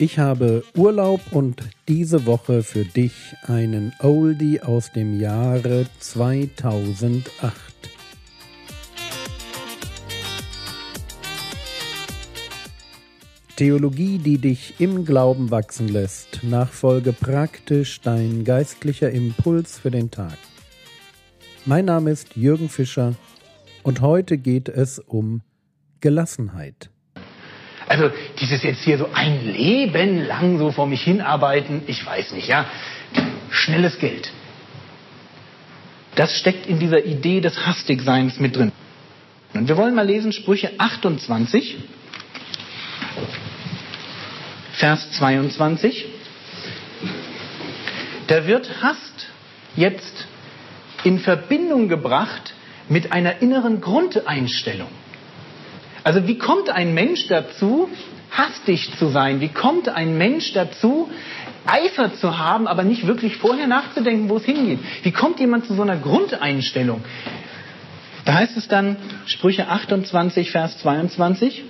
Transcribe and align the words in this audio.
Ich 0.00 0.20
habe 0.20 0.62
Urlaub 0.76 1.20
und 1.32 1.60
diese 1.88 2.24
Woche 2.24 2.62
für 2.62 2.84
dich 2.84 3.34
einen 3.42 3.92
Oldie 3.98 4.62
aus 4.62 4.92
dem 4.92 5.18
Jahre 5.18 5.86
2008. 5.98 7.24
Theologie, 13.56 14.18
die 14.18 14.38
dich 14.38 14.74
im 14.78 15.04
Glauben 15.04 15.50
wachsen 15.50 15.88
lässt. 15.88 16.44
Nachfolge 16.44 17.12
praktisch 17.12 18.00
dein 18.00 18.44
geistlicher 18.44 19.10
Impuls 19.10 19.80
für 19.80 19.90
den 19.90 20.12
Tag. 20.12 20.38
Mein 21.66 21.86
Name 21.86 22.12
ist 22.12 22.36
Jürgen 22.36 22.68
Fischer 22.68 23.16
und 23.82 24.00
heute 24.00 24.38
geht 24.38 24.68
es 24.68 25.00
um 25.00 25.42
Gelassenheit. 26.00 26.88
Also 27.88 28.10
dieses 28.38 28.62
jetzt 28.62 28.82
hier 28.82 28.98
so 28.98 29.08
ein 29.14 29.46
Leben 29.46 30.26
lang 30.26 30.58
so 30.58 30.70
vor 30.70 30.86
mich 30.86 31.02
hinarbeiten, 31.02 31.82
ich 31.86 32.04
weiß 32.04 32.32
nicht, 32.32 32.46
ja. 32.46 32.66
Schnelles 33.50 33.98
Geld. 33.98 34.30
Das 36.14 36.36
steckt 36.38 36.66
in 36.66 36.78
dieser 36.78 37.04
Idee 37.04 37.40
des 37.40 37.64
Hastigseins 37.66 38.38
mit 38.38 38.56
drin. 38.56 38.72
Und 39.54 39.68
wir 39.68 39.76
wollen 39.78 39.94
mal 39.94 40.06
lesen 40.06 40.32
Sprüche 40.32 40.72
28, 40.76 41.78
Vers 44.72 45.10
22. 45.12 46.06
Da 48.26 48.46
wird 48.46 48.82
Hast 48.82 49.28
jetzt 49.76 50.26
in 51.04 51.18
Verbindung 51.18 51.88
gebracht 51.88 52.52
mit 52.88 53.12
einer 53.12 53.40
inneren 53.40 53.80
Grundeinstellung. 53.80 54.90
Also 56.08 56.26
wie 56.26 56.38
kommt 56.38 56.70
ein 56.70 56.94
Mensch 56.94 57.26
dazu, 57.26 57.90
hastig 58.30 58.96
zu 58.98 59.08
sein? 59.08 59.42
Wie 59.42 59.50
kommt 59.50 59.90
ein 59.90 60.16
Mensch 60.16 60.54
dazu, 60.54 61.10
Eifer 61.66 62.14
zu 62.14 62.38
haben, 62.38 62.66
aber 62.66 62.82
nicht 62.82 63.06
wirklich 63.06 63.36
vorher 63.36 63.66
nachzudenken, 63.66 64.30
wo 64.30 64.38
es 64.38 64.44
hingeht? 64.46 64.78
Wie 65.02 65.12
kommt 65.12 65.38
jemand 65.38 65.66
zu 65.66 65.74
so 65.74 65.82
einer 65.82 65.98
Grundeinstellung? 65.98 67.04
Da 68.24 68.32
heißt 68.32 68.56
es 68.56 68.68
dann, 68.68 68.96
Sprüche 69.26 69.68
28, 69.68 70.50
Vers 70.50 70.78
22, 70.78 71.64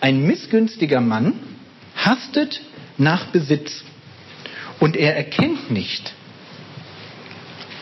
ein 0.00 0.24
missgünstiger 0.24 1.00
Mann 1.00 1.32
hastet 1.96 2.60
nach 2.96 3.26
Besitz 3.32 3.82
und 4.78 4.94
er 4.94 5.16
erkennt 5.16 5.72
nicht, 5.72 6.14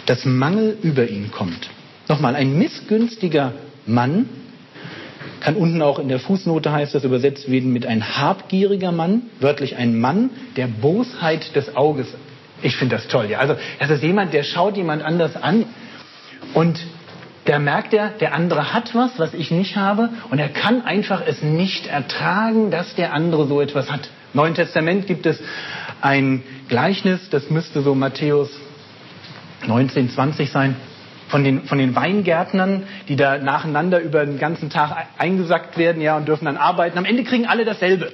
dass 0.07 0.25
Mangel 0.25 0.79
über 0.81 1.07
ihn 1.07 1.31
kommt. 1.31 1.69
Nochmal, 2.09 2.35
ein 2.35 2.57
missgünstiger 2.57 3.53
Mann 3.85 4.27
kann 5.41 5.57
unten 5.57 5.83
auch 5.83 5.99
in 5.99 6.09
der 6.09 6.19
Fußnote 6.19 6.73
heißt 6.73 6.95
das 6.95 7.05
übersetzt 7.05 7.51
werden 7.51 7.73
mit 7.73 7.87
ein 7.87 8.19
habgieriger 8.19 8.93
Mann, 8.93 9.23
wörtlich 9.41 9.77
ein 9.77 9.99
Mann 9.99 10.31
der 10.57 10.67
Bosheit 10.67 11.55
des 11.57 11.77
Auges. 11.77 12.09
Ich 12.63 12.77
finde 12.77 12.97
das 12.97 13.09
toll. 13.09 13.31
Ja. 13.31 13.39
Also 13.39 13.57
das 13.79 13.91
ist 13.91 14.03
jemand, 14.03 14.33
der 14.33 14.43
schaut 14.43 14.77
jemand 14.77 15.03
anders 15.03 15.37
an 15.37 15.65
und 16.55 16.81
da 17.45 17.59
merkt 17.59 17.95
er, 17.95 18.11
der 18.11 18.35
andere 18.35 18.75
hat 18.75 18.95
was, 18.95 19.19
was 19.19 19.33
ich 19.33 19.51
nicht 19.51 19.77
habe 19.77 20.11
und 20.31 20.39
er 20.39 20.49
kann 20.49 20.83
einfach 20.83 21.23
es 21.27 21.43
nicht 21.43 21.87
ertragen, 21.87 22.71
dass 22.71 22.95
der 22.95 23.15
andere 23.15 23.47
so 23.47 23.61
etwas 23.61 23.91
hat. 23.91 24.11
Im 24.35 24.41
Neuen 24.41 24.55
Testament 24.55 25.07
gibt 25.07 25.25
es 25.25 25.41
ein 26.01 26.43
Gleichnis, 26.69 27.31
das 27.31 27.49
müsste 27.49 27.81
so 27.81 27.95
Matthäus 27.95 28.51
19, 29.67 30.11
20 30.11 30.51
sein 30.51 30.77
von 31.29 31.45
den, 31.45 31.65
von 31.65 31.79
den 31.79 31.95
Weingärtnern, 31.95 32.85
die 33.09 33.17
da 33.17 33.39
nacheinander 33.39 34.01
über 34.01 34.25
den 34.25 34.39
ganzen 34.39 34.71
Tag 34.71 35.07
eingesackt 35.19 35.79
werden 35.79 36.03
ja, 36.03 36.17
und 36.17 36.27
dürfen 36.27 36.47
dann 36.47 36.57
arbeiten. 36.57 36.99
Am 36.99 37.05
Ende 37.05 37.25
kriegen 37.25 37.47
alle 37.47 37.65
dasselbe. 37.65 38.13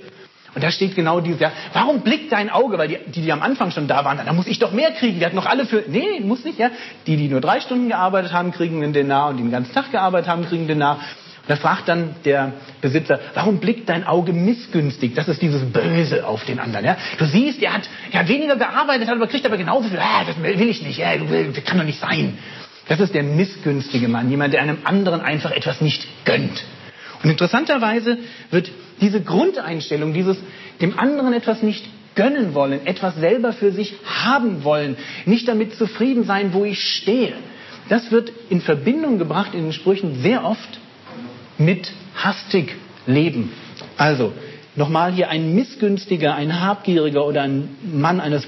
Und 0.55 0.63
da 0.63 0.71
steht 0.71 0.95
genau 0.95 1.21
dieses, 1.21 1.41
ja, 1.41 1.51
warum 1.73 2.01
blickt 2.03 2.31
dein 2.31 2.49
Auge, 2.49 2.79
weil 2.79 2.87
die, 2.87 2.99
die, 3.07 3.23
die 3.23 3.33
am 3.33 3.43
Anfang 3.43 3.73
schon 3.73 3.89
da 3.89 4.05
waren, 4.05 4.21
da 4.25 4.33
muss 4.33 4.47
ich 4.47 4.61
doch 4.61 4.73
mehr 4.73 4.93
kriegen, 4.93 5.19
die 5.19 5.27
hatten 5.27 5.35
noch 5.35 5.47
alle 5.47 5.67
für, 5.67 5.83
nee, 5.89 6.21
muss 6.21 6.45
nicht, 6.45 6.59
ja. 6.59 6.71
Die, 7.07 7.17
die 7.17 7.29
nur 7.29 7.41
drei 7.41 7.61
Stunden 7.61 7.89
gearbeitet 7.89 8.33
haben, 8.33 8.53
kriegen 8.53 8.83
einen 8.83 8.93
Denar 8.93 9.31
und 9.31 9.39
die 9.39 9.43
den 9.43 9.51
ganzen 9.51 9.75
Tag 9.75 9.91
gearbeitet 9.91 10.29
haben, 10.29 10.45
kriegen 10.45 10.63
einen 10.63 10.69
Denar. 10.69 10.95
Und 10.97 11.51
da 11.51 11.57
fragt 11.57 11.89
dann 11.89 12.15
der 12.25 12.53
Besitzer, 12.81 13.19
warum 13.35 13.59
blickt 13.59 13.89
dein 13.89 14.07
Auge 14.07 14.33
missgünstig? 14.33 15.15
Das 15.15 15.29
ist 15.29 15.43
dieses 15.43 15.63
Böse 15.63 16.27
auf 16.27 16.45
den 16.45 16.59
anderen. 16.59 16.87
Ja? 16.87 16.97
Du 17.19 17.27
siehst, 17.27 17.61
er 17.61 17.75
hat, 17.75 17.83
er 18.13 18.21
hat 18.21 18.29
weniger 18.29 18.57
gearbeitet, 18.57 19.09
hat 19.09 19.17
aber 19.17 19.27
kriegt 19.27 19.45
aber 19.45 19.59
genauso 19.59 19.89
viel. 19.89 19.99
Ah, 19.99 20.25
das 20.25 20.41
will 20.41 20.69
ich 20.69 20.83
nicht. 20.83 20.99
Ja, 20.99 21.15
kann 21.67 21.79
doch 21.79 21.85
nicht 21.85 22.01
sein. 22.01 22.39
Das 22.89 23.01
ist 23.01 23.15
der 23.15 23.23
missgünstige 23.23 24.09
Mann, 24.09 24.31
jemand, 24.31 24.53
der 24.53 24.63
einem 24.63 24.79
anderen 24.85 25.21
einfach 25.21 25.51
etwas 25.51 25.81
nicht 25.81 26.07
gönnt. 26.25 26.65
Und 27.23 27.31
interessanterweise 27.31 28.19
wird 28.51 28.71
diese 29.01 29.23
Grundeinstellung, 29.23 30.13
dieses 30.13 30.37
dem 30.81 30.99
anderen 30.99 31.33
etwas 31.33 31.63
nicht 31.63 31.85
gönnen 32.15 32.55
wollen, 32.55 32.87
etwas 32.87 33.17
selber 33.17 33.53
für 33.53 33.73
sich 33.73 33.95
haben 34.05 34.63
wollen, 34.63 34.97
nicht 35.25 35.49
damit 35.49 35.75
zufrieden 35.75 36.25
sein, 36.25 36.53
wo 36.53 36.65
ich 36.65 36.81
stehe, 36.81 37.35
das 37.89 38.11
wird 38.11 38.33
in 38.51 38.61
Verbindung 38.61 39.19
gebracht 39.19 39.55
in 39.55 39.65
den 39.65 39.73
Sprüchen 39.73 40.23
sehr 40.23 40.45
oft 40.45 40.81
mit 41.59 41.93
hastig 42.15 42.77
leben. 43.07 43.53
Also, 43.97 44.33
nochmal 44.77 45.13
hier 45.13 45.29
ein 45.29 45.55
missgünstiger, 45.55 46.35
ein 46.35 46.61
habgieriger 46.61 47.27
oder 47.27 47.43
ein 47.43 47.69
Mann 47.83 48.21
eines 48.21 48.47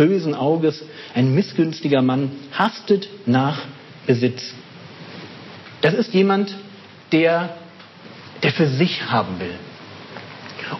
bösen 0.00 0.34
Auges, 0.34 0.82
ein 1.14 1.34
missgünstiger 1.34 2.00
Mann, 2.00 2.30
hastet 2.52 3.10
nach 3.26 3.66
Besitz. 4.06 4.54
Das 5.82 5.92
ist 5.92 6.14
jemand, 6.14 6.56
der, 7.12 7.50
der 8.42 8.52
für 8.52 8.66
sich 8.66 9.10
haben 9.10 9.38
will. 9.40 9.54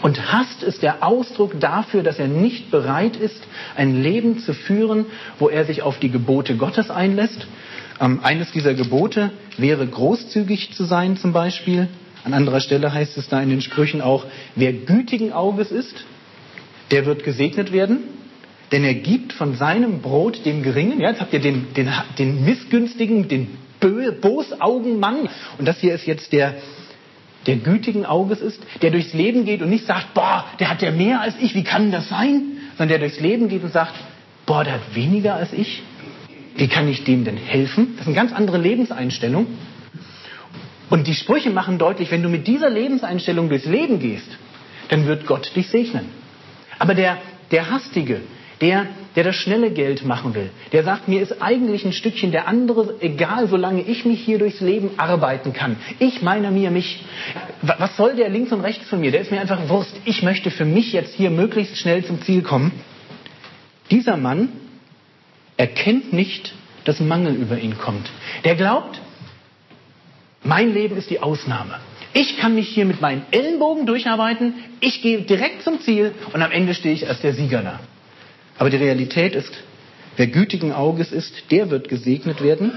Und 0.01 0.33
Hast 0.33 0.63
ist 0.63 0.83
der 0.83 1.05
Ausdruck 1.07 1.61
dafür, 1.61 2.03
dass 2.03 2.19
er 2.19 2.29
nicht 2.29 2.71
bereit 2.71 3.17
ist, 3.17 3.43
ein 3.77 4.03
Leben 4.03 4.39
zu 4.39 4.55
führen, 4.55 5.05
wo 5.39 5.51
er 5.51 5.67
sich 5.67 5.83
auf 5.83 5.99
die 5.99 6.11
Gebote 6.11 6.57
Gottes 6.57 6.91
einlässt. 6.91 7.47
Ähm, 8.01 8.21
eines 8.23 8.53
dieser 8.53 8.73
Gebote 8.73 9.33
wäre 9.59 9.87
großzügig 9.87 10.73
zu 10.73 10.85
sein 10.85 11.19
zum 11.19 11.35
Beispiel. 11.35 11.89
An 12.25 12.33
anderer 12.33 12.61
Stelle 12.61 12.95
heißt 12.95 13.19
es 13.19 13.29
da 13.29 13.43
in 13.43 13.51
den 13.51 13.61
Sprüchen 13.61 14.01
auch, 14.01 14.25
wer 14.55 14.73
gütigen 14.73 15.35
Auges 15.35 15.71
ist, 15.73 16.07
der 16.91 17.05
wird 17.05 17.23
gesegnet 17.23 17.71
werden 17.71 18.20
denn 18.73 18.85
er 18.85 18.95
gibt 18.95 19.33
von 19.33 19.55
seinem 19.55 20.01
Brot 20.01 20.45
dem 20.45 20.63
Geringen, 20.63 21.01
ja, 21.01 21.11
jetzt 21.11 21.21
habt 21.21 21.33
ihr 21.33 21.41
den, 21.41 21.73
den, 21.75 21.91
den 22.19 22.45
missgünstigen, 22.45 23.29
den 23.29 23.49
Bosaugenmann, 24.21 25.29
und 25.59 25.67
das 25.67 25.81
hier 25.81 25.95
ist 25.95 26.07
jetzt 26.07 26.33
der, 26.33 26.55
der 27.47 27.57
gütigen 27.57 28.05
Auges 28.05 28.41
ist, 28.41 28.61
der 28.83 28.91
durchs 28.91 29.15
Leben 29.15 29.45
geht 29.45 29.63
und 29.63 29.71
nicht 29.71 29.87
sagt, 29.87 30.15
boah, 30.15 30.45
der 30.59 30.69
hat 30.69 30.83
ja 30.83 30.91
mehr 30.91 31.21
als 31.21 31.35
ich, 31.41 31.55
wie 31.55 31.65
kann 31.65 31.91
das 31.91 32.09
sein? 32.09 32.43
Sondern 32.77 32.89
der 32.89 32.99
durchs 32.99 33.21
Leben 33.21 33.49
geht 33.49 33.65
und 33.65 33.73
sagt, 33.73 33.95
boah, 34.47 34.63
der 34.63 34.75
hat 34.75 34.95
weniger 34.95 35.35
als 35.35 35.53
ich, 35.53 35.83
wie 36.57 36.69
kann 36.69 36.89
ich 36.89 37.05
dem 37.05 37.25
denn 37.25 37.39
helfen? 37.39 37.95
Das 37.97 38.03
ist 38.03 38.07
eine 38.09 38.17
ganz 38.17 38.33
andere 38.33 38.59
Lebenseinstellung. 38.59 39.47
Und 40.91 41.07
die 41.07 41.15
Sprüche 41.15 41.51
machen 41.51 41.79
deutlich, 41.79 42.11
wenn 42.11 42.23
du 42.23 42.29
mit 42.29 42.47
dieser 42.47 42.69
Lebenseinstellung 42.69 43.49
durchs 43.49 43.65
Leben 43.65 44.01
gehst, 44.01 44.29
dann 44.89 45.07
wird 45.07 45.27
Gott 45.27 45.55
dich 45.55 45.69
segnen. 45.69 46.07
Aber 46.79 46.95
der, 46.95 47.19
der 47.53 47.71
Hastige, 47.71 48.21
der, 48.61 48.87
der 49.17 49.25
das 49.25 49.37
schnelle 49.37 49.71
Geld 49.71 50.05
machen 50.05 50.35
will, 50.35 50.51
der 50.73 50.85
sagt, 50.85 51.09
mir 51.09 51.23
ist 51.23 51.41
eigentlich 51.41 51.85
ein 51.85 51.93
Stückchen 51.93 52.31
der 52.31 52.47
andere 52.47 52.97
egal, 53.01 53.49
solange 53.49 53.83
ich 53.83 54.05
mich 54.05 54.21
hier 54.21 54.39
durchs 54.39 54.61
Leben 54.61 54.91
arbeiten 54.99 55.53
kann. 55.53 55.77
Ich 55.99 56.23
meine 56.23 56.51
mir 56.51 56.71
mich. 56.71 57.05
Was 57.63 57.97
soll 57.97 58.17
der 58.17 58.29
links 58.29 58.53
und 58.53 58.61
rechts 58.61 58.89
von 58.89 59.01
mir? 59.01 59.11
Der 59.11 59.23
ist 59.23 59.31
mir 59.31 59.41
einfach 59.41 59.69
Wurst. 59.69 59.95
Ich 60.05 60.23
möchte 60.23 60.51
für 60.51 60.65
mich 60.65 60.93
jetzt 60.93 61.15
hier 61.15 61.31
möglichst 61.31 61.79
schnell 61.79 62.05
zum 62.05 62.21
Ziel 62.23 62.43
kommen. 62.43 62.73
Dieser 63.91 64.17
Mann 64.17 64.51
erkennt 65.57 66.13
nicht, 66.13 66.55
dass 66.85 67.01
Mangel 67.01 67.35
über 67.35 67.59
ihn 67.59 67.79
kommt. 67.79 68.11
Der 68.45 68.55
glaubt, 68.55 69.01
mein 70.43 70.73
Leben 70.73 70.97
ist 70.97 71.11
die 71.11 71.21
Ausnahme. 71.21 71.81
Ich 72.13 72.39
kann 72.39 72.55
mich 72.55 72.69
hier 72.69 72.87
mit 72.87 73.01
meinen 73.01 73.25
Ellenbogen 73.31 73.87
durcharbeiten, 73.87 74.55
ich 74.81 75.03
gehe 75.03 75.21
direkt 75.21 75.63
zum 75.63 75.81
Ziel 75.81 76.13
und 76.33 76.43
am 76.43 76.51
Ende 76.51 76.75
stehe 76.75 76.95
ich 76.95 77.09
als 77.09 77.21
der 77.21 77.35
Sieger 77.35 77.63
da. 77.63 77.81
Aber 78.61 78.69
die 78.69 78.77
Realität 78.77 79.35
ist, 79.35 79.55
wer 80.19 80.27
gütigen 80.27 80.73
Auges 80.75 81.13
ist, 81.13 81.51
der 81.51 81.71
wird 81.71 81.89
gesegnet 81.89 82.43
werden, 82.43 82.73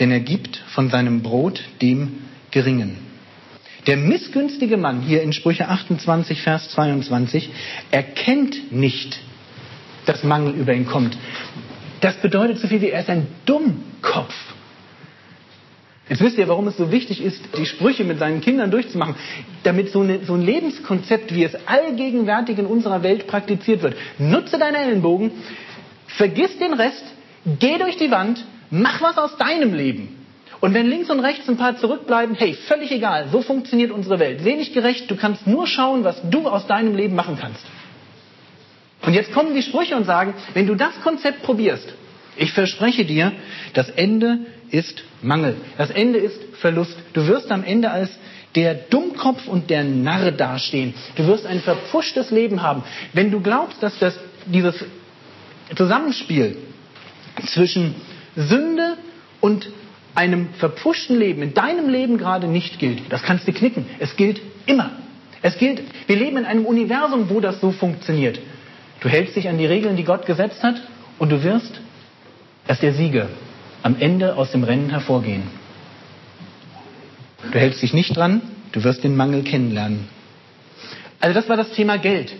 denn 0.00 0.10
er 0.10 0.18
gibt 0.18 0.56
von 0.74 0.90
seinem 0.90 1.22
Brot 1.22 1.62
dem 1.80 2.24
Geringen. 2.50 2.98
Der 3.86 3.96
missgünstige 3.96 4.76
Mann 4.76 5.00
hier 5.02 5.22
in 5.22 5.32
Sprüche 5.32 5.68
28, 5.68 6.42
Vers 6.42 6.70
22 6.70 7.50
erkennt 7.92 8.72
nicht, 8.72 9.20
dass 10.06 10.24
Mangel 10.24 10.54
über 10.54 10.74
ihn 10.74 10.86
kommt. 10.86 11.16
Das 12.00 12.16
bedeutet 12.16 12.58
so 12.58 12.66
viel 12.66 12.80
wie 12.80 12.90
er 12.90 13.02
ist 13.02 13.08
ein 13.08 13.28
Dummkopf. 13.46 14.34
Jetzt 16.08 16.20
wisst 16.20 16.36
ihr, 16.36 16.48
warum 16.48 16.66
es 16.66 16.76
so 16.76 16.90
wichtig 16.90 17.22
ist, 17.22 17.40
die 17.56 17.64
Sprüche 17.64 18.04
mit 18.04 18.18
seinen 18.18 18.40
Kindern 18.40 18.70
durchzumachen, 18.70 19.14
damit 19.62 19.90
so, 19.90 20.00
eine, 20.00 20.24
so 20.24 20.34
ein 20.34 20.42
Lebenskonzept, 20.42 21.32
wie 21.34 21.44
es 21.44 21.56
allgegenwärtig 21.66 22.58
in 22.58 22.66
unserer 22.66 23.02
Welt 23.02 23.28
praktiziert 23.28 23.82
wird. 23.82 23.94
Nutze 24.18 24.58
deine 24.58 24.78
Ellenbogen, 24.78 25.30
vergiss 26.08 26.58
den 26.58 26.74
Rest, 26.74 27.04
geh 27.60 27.78
durch 27.78 27.96
die 27.96 28.10
Wand, 28.10 28.44
mach 28.70 29.00
was 29.00 29.16
aus 29.16 29.36
deinem 29.36 29.74
Leben. 29.74 30.18
Und 30.60 30.74
wenn 30.74 30.86
links 30.86 31.10
und 31.10 31.20
rechts 31.20 31.48
ein 31.48 31.56
paar 31.56 31.76
zurückbleiben, 31.76 32.36
hey, 32.36 32.54
völlig 32.54 32.90
egal, 32.92 33.28
so 33.32 33.42
funktioniert 33.42 33.90
unsere 33.90 34.18
Welt. 34.18 34.40
Seh 34.42 34.56
nicht 34.56 34.74
gerecht, 34.74 35.10
du 35.10 35.16
kannst 35.16 35.46
nur 35.46 35.66
schauen, 35.66 36.04
was 36.04 36.20
du 36.30 36.48
aus 36.48 36.66
deinem 36.66 36.96
Leben 36.96 37.16
machen 37.16 37.36
kannst. 37.40 37.64
Und 39.04 39.14
jetzt 39.14 39.32
kommen 39.32 39.54
die 39.54 39.62
Sprüche 39.62 39.96
und 39.96 40.04
sagen, 40.04 40.34
wenn 40.54 40.66
du 40.66 40.74
das 40.76 41.00
Konzept 41.02 41.42
probierst, 41.42 41.94
ich 42.36 42.52
verspreche 42.52 43.04
dir, 43.04 43.32
das 43.74 43.90
Ende 43.90 44.38
ist 44.72 45.04
Mangel. 45.20 45.56
Das 45.78 45.90
Ende 45.90 46.18
ist 46.18 46.40
Verlust. 46.60 46.96
Du 47.12 47.26
wirst 47.28 47.52
am 47.52 47.62
Ende 47.62 47.90
als 47.90 48.10
der 48.54 48.74
Dummkopf 48.74 49.46
und 49.46 49.70
der 49.70 49.84
Narr 49.84 50.32
dastehen. 50.32 50.94
Du 51.16 51.26
wirst 51.26 51.46
ein 51.46 51.60
verpfuschtes 51.60 52.30
Leben 52.30 52.62
haben. 52.62 52.82
Wenn 53.12 53.30
du 53.30 53.40
glaubst, 53.40 53.82
dass 53.82 53.98
das, 53.98 54.18
dieses 54.46 54.84
Zusammenspiel 55.76 56.56
zwischen 57.46 57.94
Sünde 58.34 58.96
und 59.40 59.68
einem 60.14 60.48
verpfuschten 60.54 61.18
Leben 61.18 61.42
in 61.42 61.54
deinem 61.54 61.88
Leben 61.88 62.18
gerade 62.18 62.46
nicht 62.46 62.78
gilt, 62.78 63.00
das 63.10 63.22
kannst 63.22 63.46
du 63.46 63.52
knicken. 63.52 63.86
Es 63.98 64.16
gilt 64.16 64.40
immer. 64.66 64.90
Es 65.42 65.58
gilt, 65.58 65.82
wir 66.06 66.16
leben 66.16 66.38
in 66.38 66.44
einem 66.44 66.66
Universum, 66.66 67.28
wo 67.30 67.40
das 67.40 67.60
so 67.60 67.72
funktioniert. 67.72 68.38
Du 69.00 69.08
hältst 69.08 69.36
dich 69.36 69.48
an 69.48 69.58
die 69.58 69.66
Regeln, 69.66 69.96
die 69.96 70.04
Gott 70.04 70.26
gesetzt 70.26 70.62
hat, 70.62 70.76
und 71.18 71.30
du 71.30 71.42
wirst 71.42 71.80
als 72.66 72.80
der 72.80 72.92
Sieger 72.92 73.28
am 73.82 73.96
Ende 73.98 74.36
aus 74.36 74.52
dem 74.52 74.64
Rennen 74.64 74.90
hervorgehen. 74.90 75.42
Du 77.50 77.58
hältst 77.58 77.82
dich 77.82 77.92
nicht 77.92 78.16
dran, 78.16 78.40
du 78.72 78.84
wirst 78.84 79.04
den 79.04 79.16
Mangel 79.16 79.42
kennenlernen. 79.42 80.08
Also 81.20 81.34
das 81.34 81.48
war 81.48 81.56
das 81.56 81.72
Thema 81.72 81.98
Geld. 81.98 82.32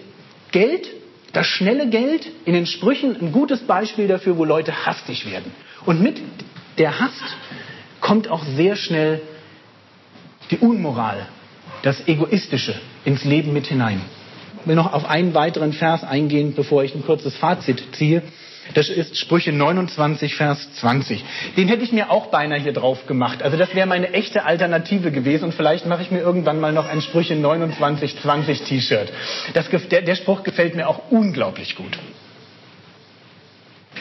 Geld, 0.52 0.86
das 1.32 1.46
schnelle 1.46 1.88
Geld 1.88 2.26
in 2.44 2.52
den 2.52 2.66
Sprüchen 2.66 3.16
ein 3.20 3.32
gutes 3.32 3.60
Beispiel 3.60 4.06
dafür, 4.06 4.36
wo 4.36 4.44
Leute 4.44 4.86
hastig 4.86 5.30
werden. 5.30 5.52
Und 5.86 6.00
mit 6.00 6.20
der 6.78 7.00
Hast 7.00 7.22
kommt 8.00 8.28
auch 8.28 8.44
sehr 8.44 8.76
schnell 8.76 9.20
die 10.50 10.58
Unmoral, 10.58 11.26
das 11.82 12.06
Egoistische 12.06 12.74
ins 13.04 13.24
Leben 13.24 13.52
mit 13.52 13.66
hinein. 13.66 14.00
Ich 14.60 14.68
will 14.68 14.76
noch 14.76 14.92
auf 14.92 15.08
einen 15.08 15.34
weiteren 15.34 15.72
Vers 15.72 16.04
eingehen, 16.04 16.54
bevor 16.54 16.84
ich 16.84 16.94
ein 16.94 17.04
kurzes 17.04 17.36
Fazit 17.36 17.82
ziehe. 17.92 18.22
Das 18.74 18.88
ist 18.88 19.18
Sprüche 19.18 19.52
29, 19.52 20.34
Vers 20.36 20.68
20. 20.76 21.24
Den 21.56 21.68
hätte 21.68 21.82
ich 21.82 21.92
mir 21.92 22.10
auch 22.10 22.26
beinahe 22.28 22.60
hier 22.60 22.72
drauf 22.72 23.06
gemacht. 23.06 23.42
Also 23.42 23.56
das 23.56 23.74
wäre 23.74 23.86
meine 23.86 24.12
echte 24.12 24.44
Alternative 24.44 25.10
gewesen 25.10 25.46
und 25.46 25.54
vielleicht 25.54 25.86
mache 25.86 26.02
ich 26.02 26.10
mir 26.10 26.20
irgendwann 26.20 26.60
mal 26.60 26.72
noch 26.72 26.88
ein 26.88 27.02
Sprüche 27.02 27.34
29, 27.34 28.20
20 28.20 28.62
T-Shirt. 28.62 29.12
Der, 29.90 30.02
der 30.02 30.14
Spruch 30.14 30.42
gefällt 30.42 30.74
mir 30.74 30.88
auch 30.88 31.10
unglaublich 31.10 31.76
gut. 31.76 31.98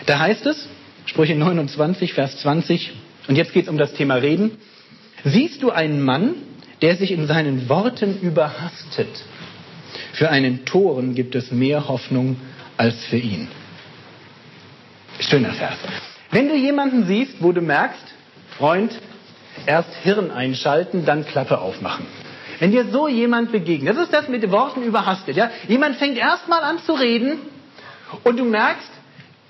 Da 0.06 0.20
heißt 0.20 0.46
es, 0.46 0.68
Sprüche 1.06 1.36
29, 1.36 2.14
Vers 2.14 2.38
20, 2.42 2.92
und 3.28 3.36
jetzt 3.36 3.54
geht 3.54 3.64
es 3.64 3.70
um 3.70 3.78
das 3.78 3.94
Thema 3.94 4.16
Reden. 4.16 4.58
Siehst 5.24 5.62
du 5.62 5.72
einen 5.72 6.02
Mann, 6.02 6.36
der 6.82 6.96
sich 6.96 7.12
in 7.12 7.28
seinen 7.28 7.68
Worten 7.68 8.20
überhastet? 8.22 9.10
Für 10.14 10.30
einen 10.30 10.66
Toren 10.66 11.16
gibt 11.16 11.36
es 11.36 11.52
mehr 11.52 11.88
Hoffnung 11.88 12.38
als 12.78 13.06
für 13.06 13.18
ihn. 13.18 13.48
Schöner 15.22 15.54
Vers. 15.54 15.78
Wenn 16.32 16.50
du 16.50 16.56
jemanden 16.56 17.06
siehst, 17.06 17.42
wo 17.42 17.52
du 17.52 17.62
merkst, 17.62 18.04
Freund, 18.58 18.92
erst 19.66 19.94
Hirn 20.04 20.32
einschalten, 20.32 21.06
dann 21.06 21.26
Klappe 21.26 21.60
aufmachen. 21.60 22.06
Wenn 22.60 22.72
dir 22.72 22.86
so 22.86 23.08
jemand 23.08 23.52
begegnet, 23.52 23.96
das 23.96 24.04
ist 24.06 24.14
das 24.14 24.28
mit 24.28 24.50
Worten 24.52 24.84
überhastet. 24.84 25.36
Ja? 25.36 25.50
Jemand 25.68 25.98
fängt 25.98 26.18
erstmal 26.18 26.64
an 26.64 26.80
zu 26.80 26.94
reden 26.94 27.40
und 28.24 28.38
du 28.38 28.46
merkst, 28.46 28.92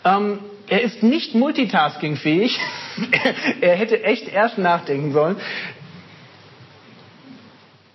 ähm, 0.05 0.39
er 0.67 0.81
ist 0.81 1.03
nicht 1.03 1.35
multitaskingfähig. 1.35 2.57
er 3.61 3.75
hätte 3.75 4.03
echt 4.03 4.27
erst 4.27 4.57
nachdenken 4.57 5.11
sollen. 5.11 5.35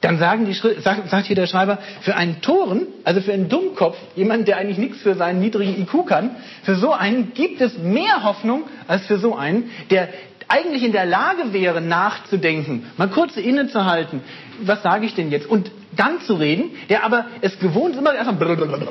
Dann 0.06 0.18
sagen 0.18 0.46
die, 0.46 0.52
sagt, 0.52 1.10
sagt 1.10 1.26
hier 1.26 1.34
der 1.34 1.48
Schreiber, 1.48 1.78
für 2.00 2.14
einen 2.14 2.40
Toren, 2.40 2.86
also 3.02 3.20
für 3.20 3.32
einen 3.32 3.48
Dummkopf, 3.48 3.96
jemand, 4.14 4.46
der 4.46 4.56
eigentlich 4.56 4.78
nichts 4.78 4.98
für 5.02 5.16
seinen 5.16 5.40
niedrigen 5.40 5.82
IQ 5.82 6.06
kann, 6.06 6.30
für 6.62 6.76
so 6.76 6.92
einen 6.92 7.34
gibt 7.34 7.60
es 7.60 7.76
mehr 7.76 8.22
Hoffnung 8.22 8.62
als 8.86 9.04
für 9.06 9.18
so 9.18 9.34
einen, 9.34 9.68
der 9.90 10.08
eigentlich 10.46 10.84
in 10.84 10.92
der 10.92 11.06
Lage 11.06 11.52
wäre, 11.52 11.80
nachzudenken, 11.80 12.86
mal 12.96 13.08
kurz 13.08 13.36
innezuhalten, 13.36 14.20
was 14.60 14.80
sage 14.84 15.06
ich 15.06 15.16
denn 15.16 15.32
jetzt, 15.32 15.48
und 15.48 15.72
dann 15.96 16.20
zu 16.20 16.34
reden, 16.34 16.70
der 16.88 17.02
aber 17.02 17.24
es 17.40 17.58
gewohnt 17.58 17.94
ist, 17.94 17.98
immer 17.98 18.14
erstmal 18.14 18.88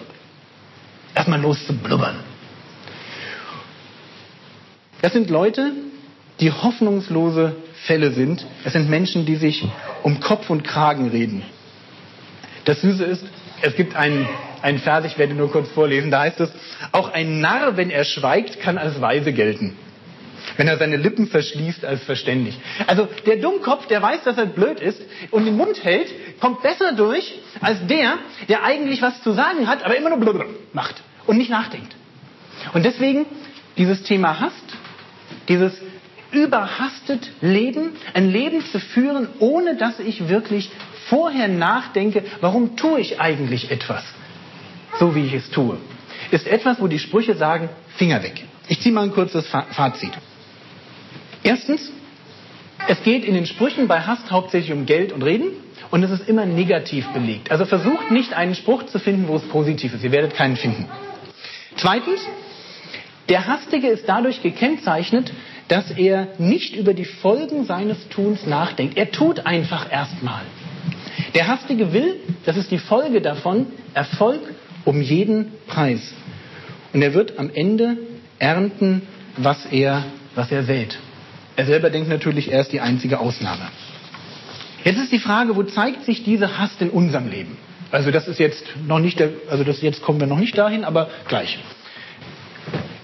erstmal 1.16 1.40
los 1.40 1.66
zu 1.66 1.78
blubbern. 1.78 2.18
Das 5.02 5.14
sind 5.14 5.30
Leute, 5.30 5.72
die 6.42 6.52
hoffnungslose 6.52 7.56
Fälle 7.86 8.12
sind. 8.12 8.46
Es 8.64 8.74
sind 8.74 8.90
Menschen, 8.90 9.26
die 9.26 9.36
sich 9.36 9.64
um 10.04 10.20
Kopf 10.20 10.50
und 10.50 10.64
Kragen 10.64 11.10
reden. 11.10 11.44
Das 12.66 12.82
Süße 12.82 13.04
ist, 13.04 13.24
es 13.62 13.76
gibt 13.76 13.96
einen, 13.96 14.28
einen 14.62 14.80
Vers, 14.80 15.06
ich 15.06 15.18
werde 15.18 15.34
nur 15.34 15.52
kurz 15.52 15.70
vorlesen, 15.70 16.12
da 16.12 16.22
heißt 16.22 16.40
es, 16.40 16.52
auch 16.92 17.14
ein 17.14 17.40
Narr, 17.40 17.78
wenn 17.78 17.90
er 17.90 18.04
schweigt, 18.04 18.60
kann 18.60 18.78
als 18.78 19.00
weise 19.02 19.34
gelten. 19.34 19.78
Wenn 20.58 20.68
er 20.68 20.78
seine 20.78 20.98
Lippen 20.98 21.28
verschließt 21.28 21.86
als 21.86 22.04
verständig. 22.04 22.58
Also 22.88 23.08
der 23.26 23.38
Dummkopf, 23.38 23.88
der 23.88 24.02
weiß, 24.02 24.24
dass 24.24 24.38
er 24.38 24.46
blöd 24.46 24.80
ist 24.80 25.02
und 25.32 25.46
den 25.46 25.58
Mund 25.58 25.84
hält, 25.84 26.08
kommt 26.40 26.62
besser 26.62 26.94
durch 26.94 27.40
als 27.62 27.86
der, 27.88 28.18
der 28.48 28.64
eigentlich 28.64 29.02
was 29.02 29.22
zu 29.24 29.32
sagen 29.34 29.68
hat, 29.68 29.84
aber 29.84 29.98
immer 29.98 30.10
nur 30.10 30.20
blöd 30.20 30.46
macht 30.74 31.02
und 31.26 31.38
nicht 31.38 31.50
nachdenkt. 31.50 31.96
Und 32.74 32.86
deswegen 32.86 33.26
dieses 33.78 34.04
Thema 34.04 34.40
Hast, 34.40 34.64
dieses 35.50 35.74
überhastet 36.36 37.32
Leben, 37.42 37.92
ein 38.14 38.30
Leben 38.30 38.62
zu 38.66 38.80
führen, 38.80 39.28
ohne 39.40 39.76
dass 39.76 40.00
ich 40.00 40.28
wirklich 40.28 40.70
vorher 41.08 41.48
nachdenke, 41.48 42.24
warum 42.42 42.76
tue 42.76 43.00
ich 43.00 43.20
eigentlich 43.20 43.72
etwas, 43.72 44.04
so 45.00 45.16
wie 45.16 45.26
ich 45.26 45.34
es 45.34 45.50
tue, 45.52 45.78
ist 46.32 46.48
etwas, 46.48 46.82
wo 46.82 46.88
die 46.88 47.00
Sprüche 47.00 47.36
sagen, 47.36 47.70
Finger 47.98 48.24
weg. 48.24 48.44
Ich 48.68 48.82
ziehe 48.82 48.94
mal 48.94 49.04
ein 49.04 49.12
kurzes 49.12 49.48
Fazit. 49.48 50.12
Erstens, 51.44 51.92
es 52.88 53.02
geht 53.04 53.24
in 53.24 53.36
den 53.36 53.46
Sprüchen 53.46 53.88
bei 53.88 54.02
Hass 54.02 54.20
hauptsächlich 54.30 54.72
um 54.72 54.86
Geld 54.86 55.12
und 55.12 55.22
Reden 55.22 55.52
und 55.92 56.04
es 56.04 56.12
ist 56.12 56.28
immer 56.28 56.46
negativ 56.46 57.08
belegt. 57.10 57.52
Also 57.52 57.66
versucht 57.66 58.12
nicht 58.12 58.34
einen 58.34 58.56
Spruch 58.56 58.84
zu 58.88 59.00
finden, 59.00 59.28
wo 59.28 59.36
es 59.36 59.44
positiv 59.44 59.94
ist. 59.94 60.04
Ihr 60.04 60.12
werdet 60.12 60.34
keinen 60.34 60.58
finden. 60.58 60.88
Zweitens, 61.78 62.26
der 63.30 63.48
Hastige 63.48 63.88
ist 63.88 64.08
dadurch 64.08 64.42
gekennzeichnet, 64.42 65.32
dass 65.68 65.92
er 65.92 66.28
nicht 66.38 66.76
über 66.76 66.94
die 66.94 67.06
Folgen 67.06 67.66
seines 67.66 68.10
Tuns 68.10 68.46
nachdenkt. 68.46 68.98
Er 68.98 69.12
tut 69.12 69.46
einfach 69.46 69.92
erstmal. 69.92 70.42
Der 71.34 71.48
Hastige 71.48 71.92
will, 71.92 72.16
das 72.46 72.58
ist 72.58 72.72
die 72.72 72.78
Folge 72.78 73.22
davon, 73.22 73.68
Erfolg 73.94 74.42
um 74.86 75.02
jeden 75.02 75.52
Preis. 75.68 76.14
Und 76.94 77.02
er 77.02 77.14
wird 77.14 77.40
am 77.40 77.50
Ende 77.54 77.98
ernten, 78.40 79.02
was 79.38 79.66
er, 79.66 80.06
was 80.36 80.52
er 80.52 80.64
sät. 80.64 80.98
Er 81.56 81.66
selber 81.66 81.90
denkt 81.90 82.10
natürlich, 82.10 82.52
er 82.52 82.62
ist 82.62 82.72
die 82.72 82.82
einzige 82.82 83.20
Ausnahme. 83.20 83.68
Jetzt 84.84 85.00
ist 85.00 85.12
die 85.12 85.20
Frage, 85.20 85.56
wo 85.56 85.64
zeigt 85.64 86.04
sich 86.06 86.24
diese 86.24 86.58
Hast 86.60 86.82
in 86.82 86.90
unserem 86.90 87.30
Leben? 87.30 87.58
Also 87.92 88.12
das 88.12 88.28
ist 88.28 88.40
jetzt 88.40 88.66
noch 88.86 89.00
nicht, 89.00 89.20
der, 89.20 89.32
also 89.50 89.64
das 89.64 89.82
jetzt 89.82 90.02
kommen 90.02 90.20
wir 90.20 90.28
noch 90.28 90.40
nicht 90.40 90.58
dahin, 90.58 90.84
aber 90.84 91.10
gleich. 91.28 91.58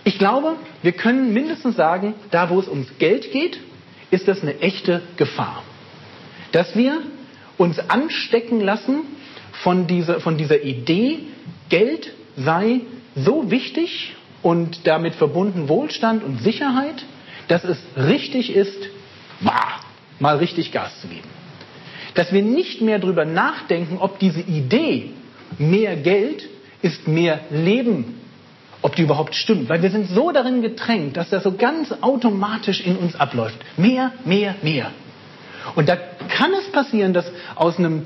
Ich 0.04 0.18
glaube, 0.18 0.56
wir 0.82 0.92
können 0.94 1.34
mindestens 1.34 1.76
sagen, 1.76 2.16
da 2.32 2.50
wo 2.50 2.60
es 2.60 2.68
ums 2.68 2.98
Geld 2.98 3.32
geht, 3.32 3.60
ist 4.10 4.28
das 4.28 4.42
eine 4.42 4.60
echte 4.60 5.02
Gefahr. 5.18 5.64
Dass 6.52 6.76
wir 6.76 7.02
uns 7.58 7.80
anstecken 7.90 8.62
lassen 8.62 9.02
von 9.52 9.88
dieser, 9.88 10.20
von 10.20 10.38
dieser 10.38 10.64
Idee, 10.64 11.20
Geld 11.70 12.14
sei 12.36 12.82
so 13.16 13.52
wichtig 13.52 14.16
und 14.42 14.88
damit 14.88 15.14
verbunden 15.16 15.70
Wohlstand 15.70 16.24
und 16.24 16.42
Sicherheit, 16.42 17.06
dass 17.48 17.64
es 17.64 17.78
richtig 17.96 18.56
ist, 18.56 18.90
mal 20.20 20.38
richtig 20.38 20.72
Gas 20.72 21.00
zu 21.02 21.08
geben. 21.08 21.28
Dass 22.16 22.34
wir 22.34 22.42
nicht 22.42 22.82
mehr 22.82 23.00
darüber 23.00 23.26
nachdenken, 23.26 23.98
ob 24.00 24.20
diese 24.20 24.42
Idee, 24.42 25.12
mehr 25.58 25.96
Geld 25.96 26.48
ist 26.82 27.08
mehr 27.08 27.42
Leben 27.52 28.21
ob 28.82 28.96
die 28.96 29.04
überhaupt 29.04 29.36
stimmt. 29.36 29.70
Weil 29.70 29.82
wir 29.82 29.92
sind 29.92 30.08
so 30.08 30.32
darin 30.32 30.62
getränkt, 30.62 31.18
dass 31.18 31.30
das 31.30 31.44
so 31.44 31.54
ganz 31.54 31.94
automatisch 32.02 32.82
in 32.82 32.98
uns 32.98 33.16
abläuft. 33.16 33.60
Mehr, 33.78 34.12
mehr, 34.26 34.56
mehr. 34.62 34.92
Und 35.76 35.90
da 35.90 35.96
kann 35.96 36.52
es 36.54 36.72
passieren, 36.72 37.14
dass 37.14 37.32
aus 37.56 37.78
einem 37.78 38.04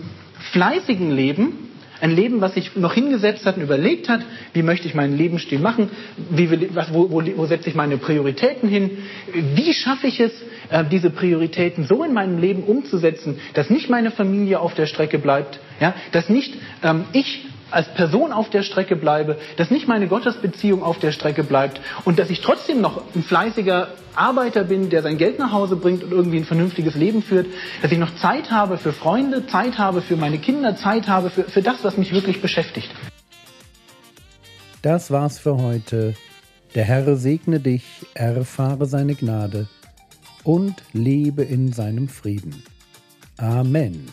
fleißigen 0.51 1.11
Leben, 1.11 1.65
ein 2.01 2.11
Leben, 2.11 2.41
was 2.41 2.53
sich 2.53 2.75
noch 2.75 2.93
hingesetzt 2.93 3.45
hat 3.45 3.55
und 3.55 3.63
überlegt 3.63 4.09
hat, 4.09 4.21
wie 4.53 4.63
möchte 4.63 4.87
ich 4.87 4.95
meinen 4.95 5.17
Lebensstil 5.17 5.59
machen, 5.59 5.89
wie 6.29 6.51
wo, 6.91 7.09
wo, 7.09 7.23
wo 7.37 7.45
setze 7.45 7.69
ich 7.69 7.75
meine 7.75 7.97
Prioritäten 7.97 8.67
hin, 8.67 8.97
wie 9.33 9.73
schaffe 9.73 10.07
ich 10.07 10.19
es, 10.19 10.33
äh, 10.69 10.83
diese 10.83 11.09
Prioritäten 11.09 11.85
so 11.85 12.03
in 12.03 12.13
meinem 12.13 12.37
Leben 12.37 12.63
umzusetzen, 12.63 13.39
dass 13.53 13.69
nicht 13.69 13.89
meine 13.89 14.11
Familie 14.11 14.59
auf 14.59 14.75
der 14.75 14.87
Strecke 14.87 15.19
bleibt, 15.19 15.59
ja, 15.79 15.93
dass 16.11 16.27
nicht 16.27 16.53
ähm, 16.83 17.05
ich 17.13 17.45
als 17.71 17.87
Person 17.93 18.31
auf 18.31 18.49
der 18.49 18.63
Strecke 18.63 18.95
bleibe, 18.95 19.37
dass 19.57 19.71
nicht 19.71 19.87
meine 19.87 20.07
Gottesbeziehung 20.07 20.83
auf 20.83 20.99
der 20.99 21.11
Strecke 21.11 21.43
bleibt 21.43 21.81
und 22.05 22.19
dass 22.19 22.29
ich 22.29 22.41
trotzdem 22.41 22.81
noch 22.81 23.01
ein 23.15 23.23
fleißiger 23.23 23.89
Arbeiter 24.15 24.63
bin, 24.63 24.89
der 24.89 25.01
sein 25.01 25.17
Geld 25.17 25.39
nach 25.39 25.51
Hause 25.51 25.75
bringt 25.75 26.03
und 26.03 26.11
irgendwie 26.11 26.37
ein 26.37 26.45
vernünftiges 26.45 26.95
Leben 26.95 27.21
führt, 27.21 27.47
dass 27.81 27.91
ich 27.91 27.97
noch 27.97 28.15
Zeit 28.15 28.51
habe 28.51 28.77
für 28.77 28.93
Freunde, 28.93 29.47
Zeit 29.47 29.77
habe 29.77 30.01
für 30.01 30.15
meine 30.15 30.37
Kinder, 30.37 30.75
Zeit 30.75 31.07
habe 31.07 31.29
für, 31.29 31.43
für 31.43 31.61
das, 31.61 31.83
was 31.83 31.97
mich 31.97 32.13
wirklich 32.13 32.41
beschäftigt. 32.41 32.89
Das 34.81 35.09
war's 35.09 35.39
für 35.39 35.57
heute. 35.57 36.13
Der 36.75 36.83
Herr 36.83 37.15
segne 37.15 37.59
dich, 37.59 37.85
erfahre 38.13 38.85
seine 38.85 39.15
Gnade 39.15 39.67
und 40.43 40.75
lebe 40.93 41.41
in 41.41 41.73
seinem 41.73 42.07
Frieden. 42.07 42.63
Amen. 43.37 44.09